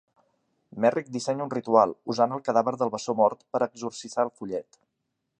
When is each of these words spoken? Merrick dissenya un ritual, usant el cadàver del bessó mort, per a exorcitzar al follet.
Merrick 0.85 1.09
dissenya 1.17 1.45
un 1.49 1.51
ritual, 1.55 1.93
usant 2.13 2.33
el 2.37 2.41
cadàver 2.47 2.73
del 2.83 2.91
bessó 2.95 3.15
mort, 3.19 3.43
per 3.57 3.61
a 3.61 3.67
exorcitzar 3.69 4.25
al 4.25 4.33
follet. 4.41 4.81